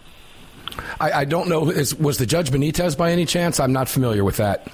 [0.99, 1.69] I, I don't know.
[1.69, 3.61] Is, was the judge Benitez by any chance?
[3.61, 4.67] I'm not familiar with that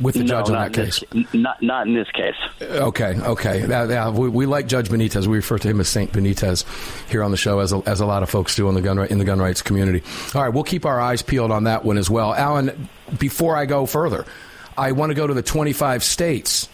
[0.00, 1.02] with the no, judge in that case?
[1.10, 2.34] This, not, not in this case.
[2.60, 3.66] Okay, okay.
[3.66, 5.26] yeah, we, we, like Judge Benitez.
[5.26, 6.64] We refer to him as Saint Benitez
[7.10, 8.98] here on the show, as a, as a lot of folks do in the gun
[8.98, 10.02] in the gun rights community.
[10.34, 12.34] All right, we'll keep our eyes peeled on that one as well.
[12.34, 14.24] Alan, before I go further,
[14.76, 16.68] I want to go to the 25 states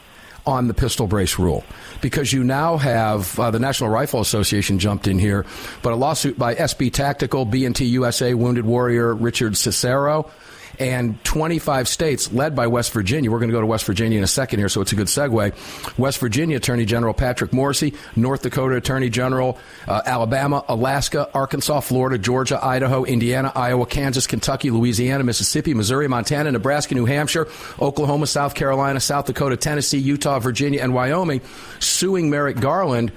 [0.46, 1.64] on the pistol brace rule
[2.00, 5.46] because you now have uh, the National Rifle Association jumped in here,
[5.82, 10.30] but a lawsuit by SB Tactical, B&T USA, Wounded Warrior Richard Cicero
[10.78, 13.30] and 25 states led by West Virginia.
[13.30, 15.06] We're going to go to West Virginia in a second here, so it's a good
[15.06, 15.98] segue.
[15.98, 22.18] West Virginia Attorney General Patrick Morrisey, North Dakota Attorney General, uh, Alabama, Alaska, Arkansas, Florida,
[22.18, 27.48] Georgia, Idaho, Indiana, Iowa, Kansas, Kentucky, Louisiana, Mississippi, Missouri, Montana, Nebraska, New Hampshire,
[27.80, 31.40] Oklahoma, South Carolina, South Dakota, Tennessee, Utah, Virginia, and Wyoming
[31.78, 33.12] suing Merrick Garland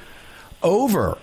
[0.64, 1.18] over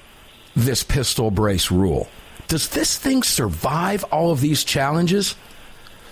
[0.56, 2.08] this pistol brace rule.
[2.48, 5.34] Does this thing survive all of these challenges?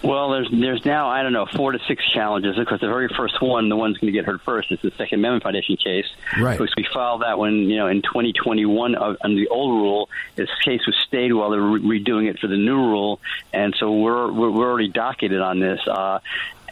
[0.02, 3.40] Well, there's there's now I don't know four to six challenges because the very first
[3.40, 6.06] one, the one's going to get heard first, is the Second Amendment Foundation case.
[6.38, 6.58] Right.
[6.58, 10.08] Because we filed that one, you know, in 2021 uh, under the old rule.
[10.34, 13.20] This case was stayed while they're re- redoing it for the new rule,
[13.52, 15.80] and so we're we're, we're already docketed on this.
[15.86, 16.18] Uh,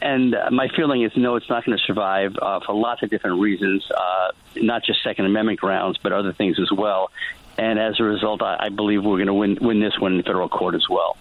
[0.03, 3.41] and my feeling is no, it's not going to survive uh, for lots of different
[3.41, 7.11] reasons, uh, not just Second Amendment grounds, but other things as well.
[7.59, 10.23] And as a result, I, I believe we're going to win win this one in
[10.23, 11.17] federal court as well.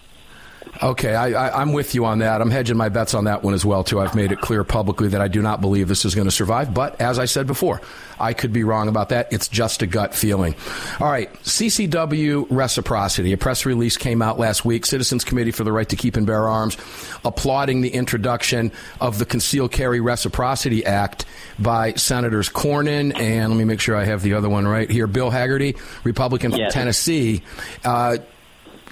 [0.82, 2.40] Okay, I, am with you on that.
[2.40, 4.00] I'm hedging my bets on that one as well too.
[4.00, 6.72] I've made it clear publicly that I do not believe this is going to survive.
[6.72, 7.82] But as I said before,
[8.18, 9.30] I could be wrong about that.
[9.30, 10.54] It's just a gut feeling.
[10.98, 13.32] All right, CCW reciprocity.
[13.32, 14.86] A press release came out last week.
[14.86, 16.78] Citizens Committee for the Right to Keep and Bear Arms
[17.24, 21.26] applauding the introduction of the Concealed Carry Reciprocity Act
[21.58, 25.06] by Senators Cornyn and let me make sure I have the other one right here.
[25.06, 27.42] Bill Hagerty, Republican from Tennessee.
[27.84, 28.18] Uh,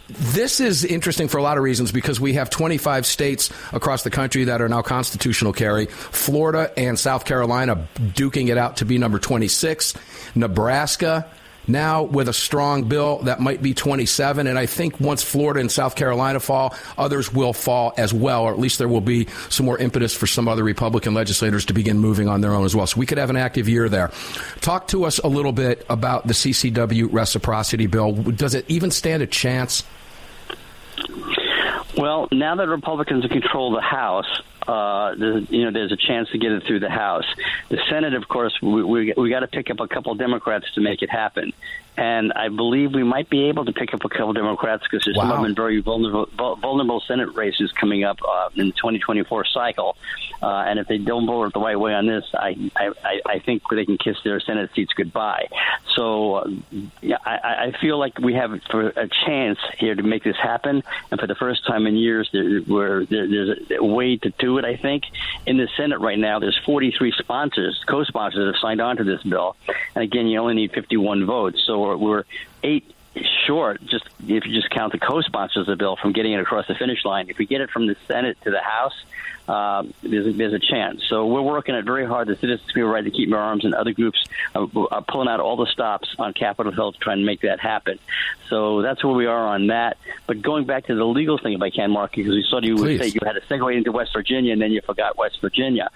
[0.09, 4.11] this is interesting for a lot of reasons because we have 25 states across the
[4.11, 5.87] country that are now constitutional carry.
[5.87, 9.95] Florida and South Carolina duking it out to be number 26.
[10.35, 11.27] Nebraska
[11.69, 14.47] now with a strong bill that might be 27.
[14.47, 18.53] And I think once Florida and South Carolina fall, others will fall as well, or
[18.53, 21.99] at least there will be some more impetus for some other Republican legislators to begin
[21.99, 22.87] moving on their own as well.
[22.87, 24.11] So we could have an active year there.
[24.63, 28.13] Talk to us a little bit about the CCW reciprocity bill.
[28.13, 29.85] Does it even stand a chance?
[31.99, 35.15] Well, now that Republicans control the House, uh,
[35.51, 37.25] you know, there's a chance to get it through the House.
[37.71, 40.81] The Senate, of course, we we, we got to pick up a couple Democrats to
[40.81, 41.53] make it happen
[41.99, 45.17] and I believe we might be able to pick up a couple Democrats because there's
[45.17, 45.25] wow.
[45.25, 46.27] some of them very vulnerable,
[46.57, 49.97] vulnerable Senate races coming up uh, in the 2024 cycle.
[50.41, 53.63] Uh, and if they don't vote the right way on this, I, I, I think
[53.69, 55.49] they can kiss their Senate seats goodbye.
[55.97, 56.51] So uh,
[57.01, 60.85] yeah, I, I feel like we have a chance here to make this happen.
[61.11, 64.59] And for the first time in years, there, where there, there's a way to do
[64.59, 65.03] it, I think.
[65.47, 69.23] In the Senate right now, there's 43 sponsors, co-sponsors that have signed on to this
[69.25, 69.57] bill.
[69.97, 71.61] And again, you only need 51 votes.
[71.67, 72.25] So we're, we're
[72.63, 72.95] eight
[73.47, 76.67] short, just if you just count the co-sponsors of the bill from getting it across
[76.67, 77.29] the finish line.
[77.29, 78.95] If we get it from the Senate to the House,
[79.49, 81.03] uh, there's, a, there's a chance.
[81.09, 82.29] So we're working it very hard.
[82.29, 84.23] The Citizens for Right to Keep Bear Arms and other groups
[84.55, 87.59] are, are pulling out all the stops on Capitol Hill to try and make that
[87.59, 87.99] happen.
[88.51, 89.97] So that's where we are on that.
[90.27, 92.77] But going back to the legal thing, if I can, Mark, because we saw you
[92.77, 95.91] would say you had a segue into West Virginia and then you forgot West Virginia.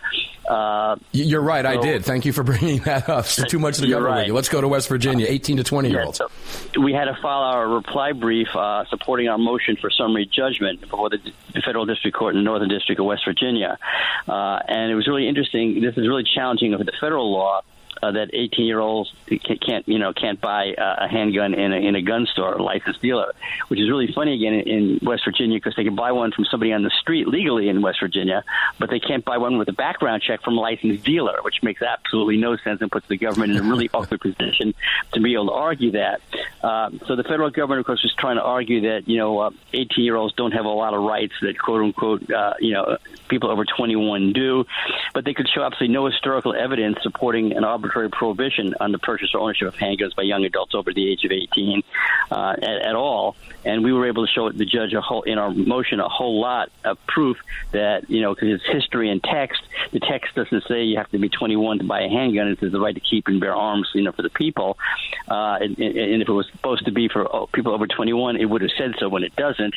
[0.48, 1.64] Uh, You're right.
[1.64, 2.04] So, I did.
[2.04, 3.26] Thank you for bringing that up.
[3.26, 4.32] So too much to go right.
[4.32, 6.20] Let's go to West Virginia, 18 to 20 year olds.
[6.20, 6.26] Yeah,
[6.74, 10.80] so we had to file our reply brief uh, supporting our motion for summary judgment
[10.80, 11.18] before the
[11.64, 13.41] Federal District Court in the Northern District of West Virginia.
[14.28, 15.80] Uh, and it was really interesting.
[15.80, 17.62] This is really challenging of the federal law
[18.02, 19.12] uh, that 18 year olds
[19.60, 23.00] can't you know can't buy a handgun in a, in a gun store, a licensed
[23.00, 23.32] dealer,
[23.68, 26.72] which is really funny again in, West Virginia because they can buy one from somebody
[26.72, 28.44] on the street legally in West Virginia,
[28.78, 31.82] but they can't buy one with a background check from a licensed dealer, which makes
[31.82, 34.74] absolutely no sense and puts the government in a really awkward position
[35.12, 36.20] to be able to argue that.
[36.62, 39.50] Um, so the federal government, of course, is trying to argue that you know uh,
[39.72, 42.98] 18 year olds don't have a lot of rights that quote unquote uh, you know
[43.28, 44.64] people over 21 do,
[45.14, 48.98] but they could show absolutely no historical evidence supporting an arbitrary arbitrary prohibition on the
[48.98, 51.82] purchase or ownership of handguns by young adults over the age of 18
[52.30, 53.36] uh, at, at, all.
[53.64, 56.40] And we were able to show the judge a whole in our motion a whole
[56.40, 57.36] lot of proof
[57.72, 59.62] that you know because it's history and text.
[59.92, 62.48] The text doesn't say you have to be 21 to buy a handgun.
[62.48, 64.78] It says the right to keep and bear arms, you know, for the people.
[65.28, 68.46] Uh, and, and if it was supposed to be for uh, people over 21, it
[68.46, 69.74] would have said so when it doesn't.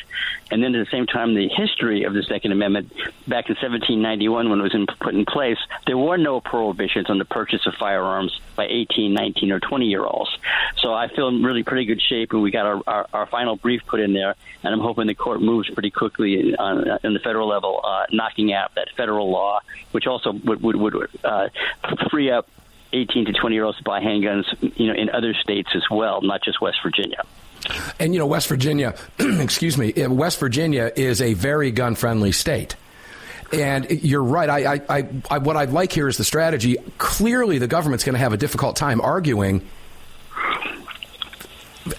[0.50, 2.92] And then at the same time, the history of the Second Amendment
[3.28, 7.18] back in 1791 when it was in, put in place, there were no prohibitions on
[7.18, 10.30] the purchase of firearms firearms by 18, 19, or 20 year olds.
[10.78, 13.56] So I feel in really pretty good shape, and we got our, our, our final
[13.56, 17.20] brief put in there, and I'm hoping the court moves pretty quickly on, in the
[17.20, 19.60] federal level, uh, knocking out that federal law,
[19.92, 21.48] which also would, would, would uh,
[22.10, 22.48] free up
[22.92, 24.44] 18 to 20 year olds to buy handguns,
[24.78, 27.22] you know, in other states as well, not just West Virginia.
[27.98, 32.76] And you know, West Virginia, excuse me, West Virginia is a very gun friendly state.
[33.52, 34.48] And you're right.
[34.48, 36.76] I, I, I, what I'd like here is the strategy.
[36.98, 39.66] Clearly, the government's going to have a difficult time arguing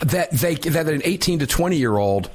[0.01, 2.29] that they that an 18 to 20 year old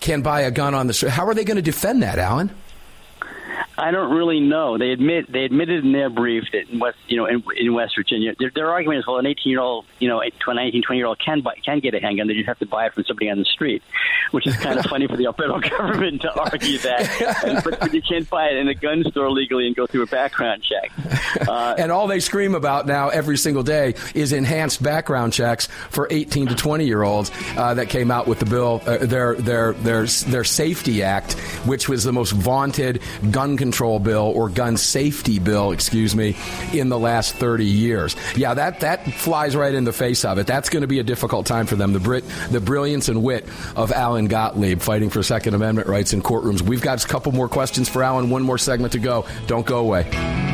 [0.00, 1.10] can buy a gun on the street.
[1.10, 2.54] How are they going to defend that, Alan?
[3.76, 4.78] I don't really know.
[4.78, 7.94] They admit they admitted in their brief that in West, you know, in, in West
[7.96, 10.82] Virginia, their, their argument is well, an 18 year old, you know, to a 19,
[10.82, 12.28] 20 year old can buy can get a handgun.
[12.28, 13.82] They just have to buy it from somebody on the street,
[14.30, 17.62] which is kind of funny for the federal government to argue that.
[17.64, 20.06] but, but, you can't buy it in a gun store legally and go through a
[20.06, 20.90] background check.
[21.48, 26.06] Uh, and all they scream about now every single day is enhanced background checks for
[26.10, 29.72] 18 to 20 year olds uh, that came out with the bill, uh, their their
[29.72, 31.32] their their Safety Act,
[31.66, 36.36] which was the most vaunted gun control bill or gun safety bill, excuse me,
[36.74, 38.14] in the last 30 years.
[38.36, 40.46] Yeah, that, that flies right in the face of it.
[40.46, 41.94] That's going to be a difficult time for them.
[41.94, 46.20] The, Brit, the brilliance and wit of Alan Gottlieb fighting for Second Amendment rights in
[46.20, 46.60] courtrooms.
[46.60, 48.28] We've got a couple more questions for Alan.
[48.28, 49.24] One more segment to go.
[49.46, 50.53] Don't go away.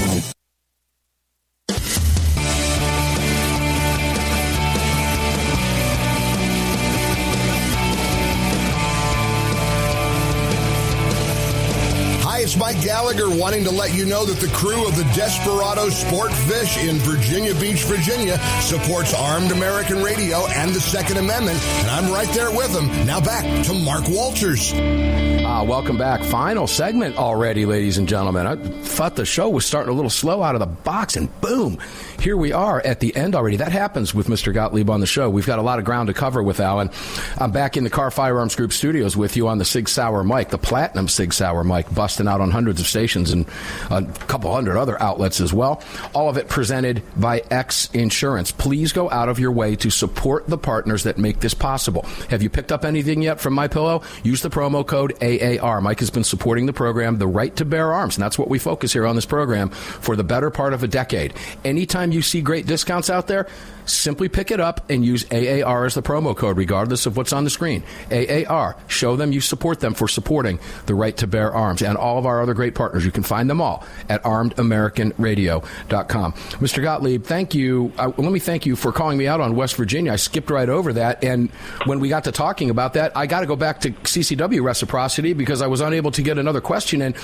[12.43, 16.33] It's Mike Gallagher wanting to let you know that the crew of the Desperado Sport
[16.33, 22.11] Fish in Virginia Beach, Virginia supports Armed American Radio and the Second Amendment, and I'm
[22.11, 22.87] right there with them.
[23.05, 24.73] Now back to Mark Walters.
[24.73, 26.23] Uh, welcome back.
[26.23, 28.47] Final segment already, ladies and gentlemen.
[28.47, 31.77] I thought the show was starting a little slow out of the box, and boom,
[32.19, 33.57] here we are at the end already.
[33.57, 34.53] That happens with Mr.
[34.53, 35.29] Gottlieb on the show.
[35.29, 36.89] We've got a lot of ground to cover with Alan.
[37.37, 40.49] I'm back in the Kahr Firearms Group studios with you on the Sig Sauer mic,
[40.49, 43.45] the Platinum Sig Sauer mic, busting out on hundreds of stations and
[43.89, 45.83] a couple hundred other outlets as well.
[46.13, 48.51] All of it presented by X Insurance.
[48.51, 52.03] Please go out of your way to support the partners that make this possible.
[52.29, 54.01] Have you picked up anything yet from My Pillow?
[54.23, 55.81] Use the promo code AAR.
[55.81, 58.59] Mike has been supporting the program, The Right to Bear Arms, and that's what we
[58.59, 61.33] focus here on this program for the better part of a decade.
[61.65, 63.47] Anytime you see great discounts out there,
[63.91, 67.43] simply pick it up and use AAR as the promo code, regardless of what's on
[67.43, 67.83] the screen.
[68.11, 68.77] AAR.
[68.87, 72.25] Show them you support them for supporting the right to bear arms and all of
[72.25, 73.05] our other great partners.
[73.05, 76.33] You can find them all at armedamericanradio.com.
[76.33, 76.83] Mr.
[76.83, 77.91] Gottlieb, thank you.
[77.97, 80.13] Uh, let me thank you for calling me out on West Virginia.
[80.13, 81.23] I skipped right over that.
[81.23, 81.49] And
[81.85, 85.33] when we got to talking about that, I got to go back to CCW reciprocity
[85.33, 87.15] because I was unable to get another question in.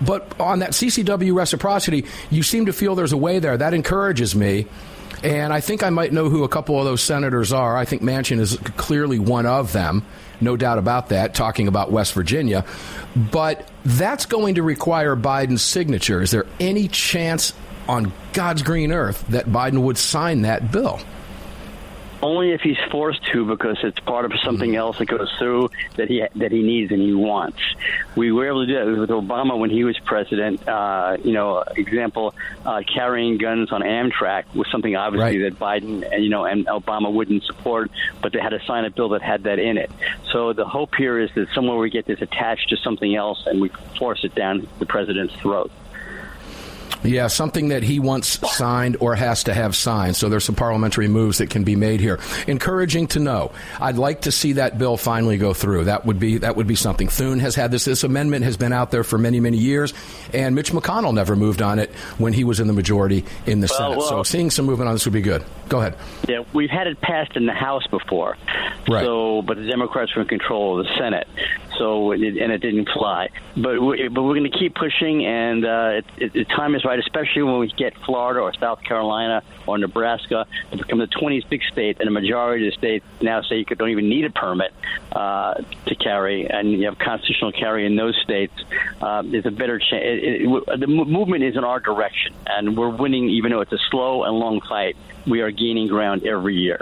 [0.00, 3.56] But on that CCW reciprocity, you seem to feel there's a way there.
[3.56, 4.66] That encourages me.
[5.22, 7.76] And I think I might know who a couple of those senators are.
[7.76, 10.04] I think Manchin is clearly one of them,
[10.40, 12.64] no doubt about that, talking about West Virginia.
[13.14, 16.22] But that's going to require Biden's signature.
[16.22, 17.52] Is there any chance
[17.88, 21.00] on God's green earth that Biden would sign that bill?
[22.22, 26.08] Only if he's forced to, because it's part of something else that goes through that
[26.08, 27.60] he that he needs and he wants.
[28.14, 30.66] We were able to do that with Obama when he was president.
[30.68, 32.34] Uh, you know, example,
[32.66, 35.52] uh, carrying guns on Amtrak was something obviously right.
[35.52, 37.90] that Biden and you know and Obama wouldn't support,
[38.20, 39.90] but they had to sign a bill that had that in it.
[40.30, 43.60] So the hope here is that somewhere we get this attached to something else and
[43.60, 45.70] we force it down the president's throat.
[47.02, 50.16] Yeah, something that he wants signed or has to have signed.
[50.16, 52.18] So there's some parliamentary moves that can be made here.
[52.46, 53.52] Encouraging to know.
[53.80, 55.84] I'd like to see that bill finally go through.
[55.84, 57.08] That would be that would be something.
[57.08, 57.84] Thune has had this.
[57.84, 59.94] This amendment has been out there for many many years,
[60.32, 63.68] and Mitch McConnell never moved on it when he was in the majority in the
[63.70, 63.98] well, Senate.
[63.98, 65.44] Well, so seeing some movement on this would be good.
[65.68, 65.96] Go ahead.
[66.28, 68.36] Yeah, we've had it passed in the House before.
[68.88, 69.04] Right.
[69.04, 71.28] So, but the Democrats were in control of the Senate
[71.80, 73.30] so and it didn't fly.
[73.56, 76.98] But we, but we're going to keep pushing, and uh, it, it, time is right,
[76.98, 81.98] especially when we get Florida or South Carolina or Nebraska to become the 26th state,
[82.00, 84.72] and a majority of the states now say you don't even need a permit
[85.12, 85.54] uh,
[85.86, 88.52] to carry, and you have constitutional carry in those states.
[89.00, 90.20] Uh, there's a better chance.
[90.78, 94.36] the movement is in our direction, and we're winning, even though it's a slow and
[94.36, 94.96] long fight.
[95.26, 96.80] We are gaining ground every year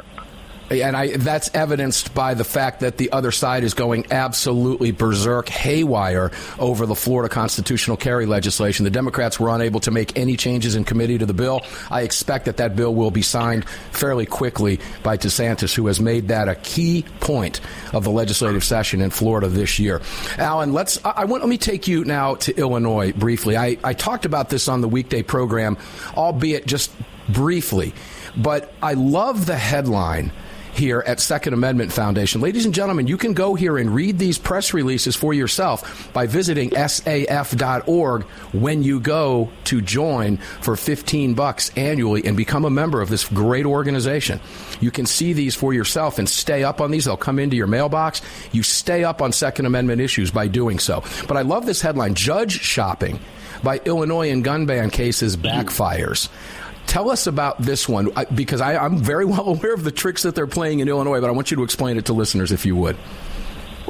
[0.70, 5.48] and I, that's evidenced by the fact that the other side is going absolutely berserk,
[5.48, 8.84] haywire over the Florida constitutional carry legislation.
[8.84, 11.62] The Democrats were unable to make any changes in committee to the bill.
[11.90, 16.28] I expect that that bill will be signed fairly quickly by DeSantis, who has made
[16.28, 17.60] that a key point
[17.92, 20.00] of the legislative session in Florida this year.
[20.36, 20.98] Alan, let's.
[21.04, 23.56] I want let me take you now to Illinois briefly.
[23.56, 25.78] I, I talked about this on the weekday program,
[26.14, 26.92] albeit just
[27.28, 27.94] briefly,
[28.36, 30.32] but I love the headline
[30.72, 32.40] here at Second Amendment Foundation.
[32.40, 36.26] Ladies and gentlemen, you can go here and read these press releases for yourself by
[36.26, 43.00] visiting saf.org when you go to join for 15 bucks annually and become a member
[43.00, 44.40] of this great organization.
[44.80, 47.04] You can see these for yourself and stay up on these.
[47.04, 48.22] They'll come into your mailbox.
[48.52, 51.02] You stay up on Second Amendment issues by doing so.
[51.26, 53.18] But I love this headline Judge shopping
[53.62, 56.28] by Illinois and gun ban cases backfires.
[56.88, 60.34] Tell us about this one because I, I'm very well aware of the tricks that
[60.34, 62.74] they're playing in Illinois, but I want you to explain it to listeners if you
[62.76, 62.96] would.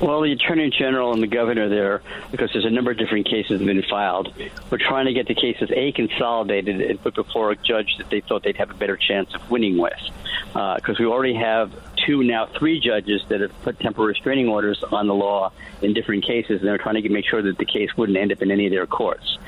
[0.00, 3.58] Well, the attorney general and the governor there, because there's a number of different cases
[3.58, 4.32] that have been filed,
[4.70, 8.20] were trying to get the cases a consolidated and put before a judge that they
[8.20, 9.98] thought they'd have a better chance of winning with.
[10.52, 11.72] Because uh, we already have
[12.06, 15.50] two, now three judges that have put temporary restraining orders on the law
[15.82, 18.40] in different cases, and they're trying to make sure that the case wouldn't end up
[18.40, 19.38] in any of their courts.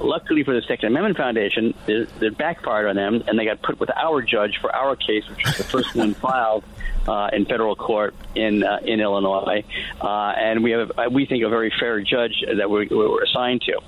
[0.00, 3.90] Luckily for the Second Amendment Foundation, it backfired on them, and they got put with
[3.90, 6.64] our judge for our case, which was the first one filed
[7.06, 9.64] uh, in federal court in uh, in Illinois,
[10.00, 13.62] uh, and we have we think a very fair judge that we, we were assigned
[13.62, 13.80] to.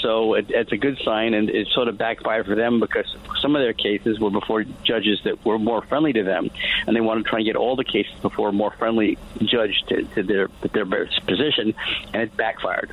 [0.00, 3.06] So it, it's a good sign, and it sort of backfired for them because
[3.40, 6.50] some of their cases were before judges that were more friendly to them,
[6.86, 9.82] and they wanted to try and get all the cases before a more friendly judge
[9.88, 10.86] to, to their to their
[11.26, 11.74] position,
[12.12, 12.90] and it backfired.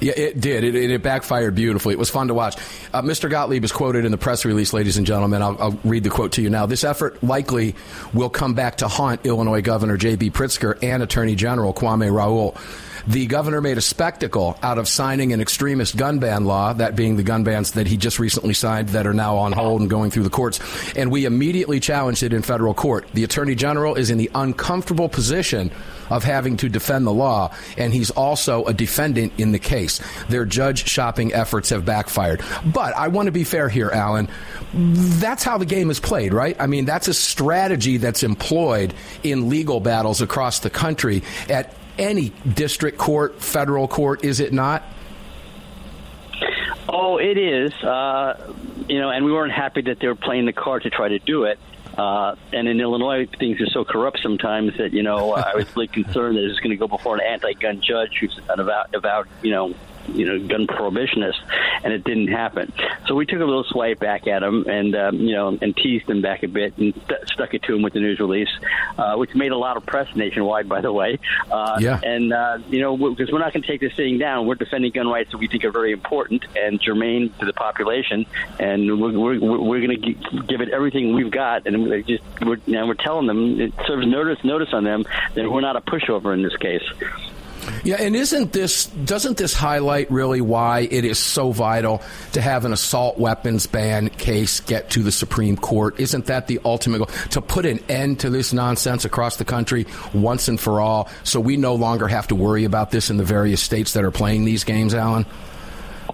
[0.00, 0.64] Yeah, it did.
[0.64, 1.94] It, it, backfired beautifully.
[1.94, 2.56] It was fun to watch.
[2.92, 3.30] Uh, Mr.
[3.30, 5.42] Gottlieb is quoted in the press release, ladies and gentlemen.
[5.42, 6.66] I'll, I'll, read the quote to you now.
[6.66, 7.74] This effort likely
[8.12, 10.30] will come back to haunt Illinois Governor J.B.
[10.30, 12.56] Pritzker and Attorney General Kwame Raoul.
[13.06, 17.16] The governor made a spectacle out of signing an extremist gun ban law, that being
[17.16, 20.10] the gun bans that he just recently signed that are now on hold and going
[20.10, 20.60] through the courts.
[20.96, 23.06] And we immediately challenged it in federal court.
[23.14, 25.70] The attorney general is in the uncomfortable position
[26.10, 30.00] of having to defend the law, and he's also a defendant in the case.
[30.28, 32.42] Their judge shopping efforts have backfired.
[32.64, 34.28] But I want to be fair here, Alan.
[34.72, 36.56] That's how the game is played, right?
[36.58, 42.30] I mean, that's a strategy that's employed in legal battles across the country at any
[42.54, 44.82] district court, federal court, is it not?
[46.88, 47.72] Oh, it is.
[47.82, 48.54] Uh,
[48.88, 51.18] you know, and we weren't happy that they were playing the card to try to
[51.18, 51.58] do it.
[51.96, 55.88] Uh, and in Illinois, things are so corrupt sometimes that you know I was really
[56.02, 59.28] concerned that it was going to go before an anti-gun judge who's an avowed, avowed
[59.42, 59.74] you know
[60.08, 61.40] you know gun prohibitionist,
[61.84, 62.72] and it didn't happen.
[63.06, 66.08] So we took a little swipe back at him, and um, you know, and teased
[66.08, 68.48] him back a bit, and st- stuck it to him with the news release,
[68.98, 71.18] uh, which made a lot of press nationwide, by the way.
[71.50, 72.00] Uh, yeah.
[72.02, 74.92] And uh, you know, because we're not going to take this thing down, we're defending
[74.92, 78.26] gun rights that we think are very important and germane to the population,
[78.58, 82.22] and we're we're, we're going to g- give it everything we've got, and we're just
[82.44, 85.04] we're, know, we're telling them it serves notice notice on them
[85.34, 86.82] that we're not a pushover in this case.
[87.84, 92.02] Yeah, and isn't this doesn't this highlight really why it is so vital
[92.32, 95.98] to have an assault weapons ban case get to the Supreme Court?
[96.00, 99.86] Isn't that the ultimate goal to put an end to this nonsense across the country
[100.12, 103.24] once and for all, so we no longer have to worry about this in the
[103.24, 105.26] various states that are playing these games, Alan?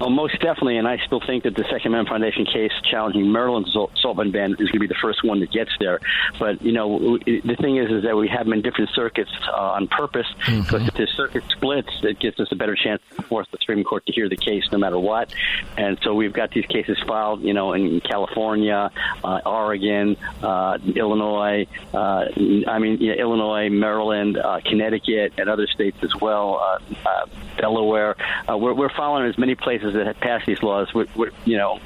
[0.05, 3.69] Oh, most definitely, and I still think that the Second Amendment Foundation case challenging Maryland's
[3.69, 6.01] assault ban is going to be the first one that gets there.
[6.41, 9.61] But you know, the thing is, is that we have them in different circuits uh,
[9.61, 10.89] on purpose because mm-hmm.
[10.89, 14.05] if the circuit splits, it gives us a better chance to force the Supreme Court
[14.07, 15.33] to hear the case no matter what.
[15.79, 18.91] And so we've got these cases filed, you know, in California,
[19.23, 21.69] uh, Oregon, uh, Illinois.
[21.95, 22.25] Uh,
[22.67, 26.59] I mean, know, Illinois, Maryland, uh, Connecticut, and other states as well.
[26.59, 27.27] Uh, uh,
[27.57, 28.17] Delaware.
[28.49, 30.93] Uh, we're, we're following as many places that have passed these laws.
[30.95, 31.81] We're, we're you know,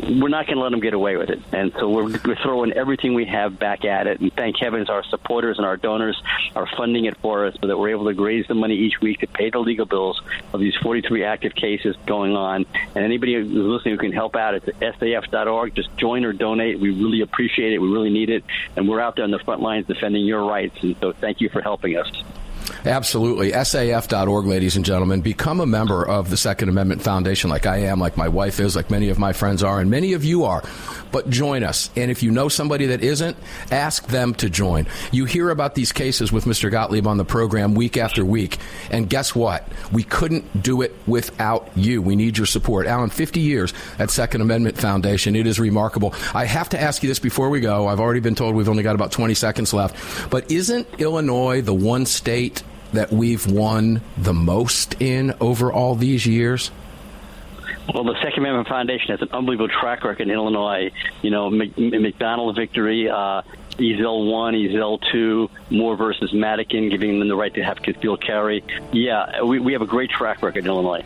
[0.00, 1.40] we're not going to let them get away with it.
[1.52, 4.20] And so we're, we're throwing everything we have back at it.
[4.20, 6.20] And thank heavens our supporters and our donors
[6.56, 9.20] are funding it for us so that we're able to raise the money each week
[9.20, 10.20] to pay the legal bills
[10.52, 12.66] of these 43 active cases going on.
[12.94, 15.74] And anybody who's listening who can help out, it's saf.org.
[15.74, 16.80] Just join or donate.
[16.80, 17.78] We really appreciate it.
[17.78, 18.44] We really need it.
[18.76, 20.76] And we're out there on the front lines defending your rights.
[20.82, 22.10] And so thank you for helping us.
[22.84, 23.52] Absolutely.
[23.52, 25.20] SAF.org, ladies and gentlemen.
[25.20, 28.74] Become a member of the Second Amendment Foundation, like I am, like my wife is,
[28.74, 30.62] like many of my friends are, and many of you are.
[31.12, 31.90] But join us.
[31.94, 33.36] And if you know somebody that isn't,
[33.70, 34.86] ask them to join.
[35.12, 36.70] You hear about these cases with Mr.
[36.70, 38.58] Gottlieb on the program week after week.
[38.90, 39.68] And guess what?
[39.92, 42.00] We couldn't do it without you.
[42.00, 42.86] We need your support.
[42.86, 45.36] Alan, 50 years at Second Amendment Foundation.
[45.36, 46.14] It is remarkable.
[46.34, 47.86] I have to ask you this before we go.
[47.86, 50.30] I've already been told we've only got about 20 seconds left.
[50.30, 52.61] But isn't Illinois the one state
[52.92, 56.70] that we've won the most in over all these years?
[57.92, 60.90] Well, the Second Amendment Foundation has an unbelievable track record in Illinois.
[61.22, 67.36] You know, McDonald victory, uh, Ezell 1, Ezell 2, Moore versus Madigan, giving them the
[67.36, 68.62] right to have concealed carry.
[68.92, 71.04] Yeah, we, we have a great track record in Illinois.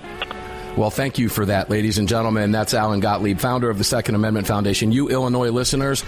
[0.77, 2.53] Well, thank you for that, ladies and gentlemen.
[2.53, 4.93] That's Alan Gottlieb, founder of the Second Amendment Foundation.
[4.93, 6.05] You Illinois listeners,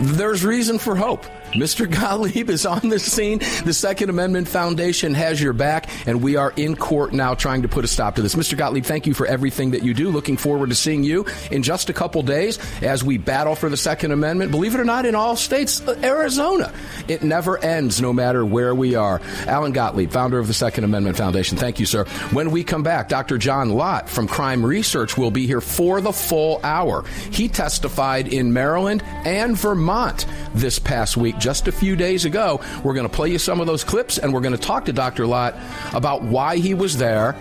[0.00, 1.26] there's reason for hope.
[1.56, 1.90] Mr.
[1.90, 3.38] Gottlieb is on the scene.
[3.64, 7.68] The Second Amendment Foundation has your back, and we are in court now trying to
[7.68, 8.34] put a stop to this.
[8.34, 8.56] Mr.
[8.56, 10.10] Gottlieb, thank you for everything that you do.
[10.10, 13.76] Looking forward to seeing you in just a couple days as we battle for the
[13.76, 14.50] Second Amendment.
[14.50, 16.72] Believe it or not, in all states, uh, Arizona.
[17.08, 19.20] It never ends, no matter where we are.
[19.46, 21.56] Alan Gottlieb, founder of the Second Amendment Foundation.
[21.56, 22.04] Thank you, sir.
[22.32, 23.38] When we come back, Dr.
[23.38, 27.04] John Lott from Crime Research will be here for the full hour.
[27.30, 32.60] He testified in Maryland and Vermont this past week just a few days ago.
[32.82, 34.92] We're going to play you some of those clips and we're going to talk to
[34.92, 35.28] Dr.
[35.28, 35.54] Lott
[35.94, 37.36] about why he was there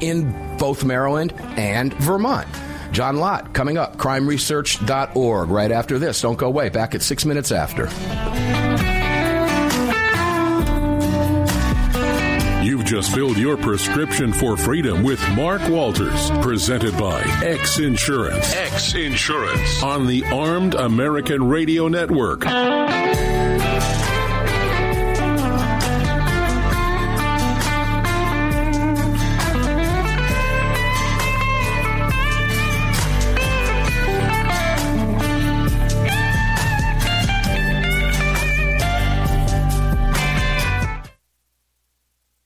[0.00, 2.48] in both Maryland and Vermont.
[2.90, 6.22] John Lott coming up, crimeresearch.org right after this.
[6.22, 6.70] Don't go away.
[6.70, 7.84] Back at six minutes after.
[12.64, 18.54] You've just filled your prescription for freedom with Mark Walters, presented by X Insurance.
[18.54, 22.46] X Insurance on the Armed American Radio Network.